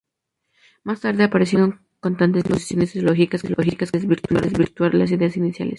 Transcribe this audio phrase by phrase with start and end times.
[0.83, 3.43] Más tarde aparecieron cantantes bilingües y posiciones ideológicas
[3.91, 5.69] que parecían desvirtuar las ideas iniciales.